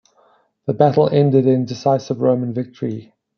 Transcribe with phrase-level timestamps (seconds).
[0.65, 3.13] The battle ended in decisive Roman victory.